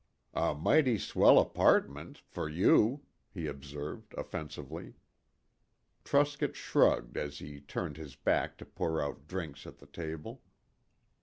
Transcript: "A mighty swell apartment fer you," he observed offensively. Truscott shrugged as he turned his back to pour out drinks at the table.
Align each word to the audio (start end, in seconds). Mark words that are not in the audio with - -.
"A 0.33 0.55
mighty 0.55 0.97
swell 0.97 1.37
apartment 1.37 2.17
fer 2.17 2.47
you," 2.49 3.03
he 3.31 3.45
observed 3.45 4.15
offensively. 4.17 4.95
Truscott 6.03 6.55
shrugged 6.55 7.17
as 7.17 7.37
he 7.37 7.59
turned 7.59 7.97
his 7.97 8.15
back 8.15 8.57
to 8.57 8.65
pour 8.65 8.99
out 8.99 9.27
drinks 9.27 9.67
at 9.67 9.77
the 9.77 9.85
table. 9.85 10.41